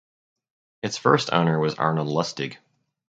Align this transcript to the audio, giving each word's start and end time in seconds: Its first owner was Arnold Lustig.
Its 0.81 0.97
first 0.97 1.31
owner 1.31 1.59
was 1.59 1.75
Arnold 1.75 2.07
Lustig. 2.07 2.57